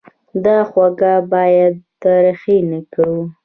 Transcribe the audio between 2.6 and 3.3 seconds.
نه کړو.